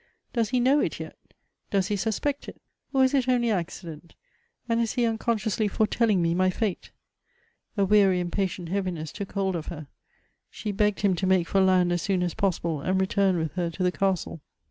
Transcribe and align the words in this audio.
Does 0.33 0.49
he 0.49 0.59
know 0.59 0.79
it 0.79 0.99
yet? 0.99 1.15
Does 1.69 1.89
he 1.89 1.95
suspect 1.95 2.47
it? 2.49 2.59
or 2.91 3.03
is 3.03 3.13
it 3.13 3.27
only 3.29 3.51
accident; 3.51 4.15
and 4.67 4.81
is 4.81 4.93
he 4.93 5.05
unconsciously 5.05 5.67
foretelling 5.67 6.23
me 6.23 6.33
my 6.33 6.49
fate? 6.49 6.89
A 7.77 7.85
weary, 7.85 8.19
impatient 8.19 8.69
heaviness 8.69 9.11
took 9.11 9.33
hold 9.33 9.55
of 9.55 9.67
her; 9.67 9.85
she 10.49 10.71
begged 10.71 11.01
him 11.01 11.13
to 11.17 11.27
make 11.27 11.47
for 11.47 11.61
land 11.61 11.91
as 11.91 12.01
soon 12.01 12.23
as 12.23 12.33
possible, 12.33 12.81
and 12.81 12.99
return 12.99 13.37
with 13.37 13.51
her 13.51 13.69
to 13.69 13.83
the 13.83 13.91
castle. 13.91 14.41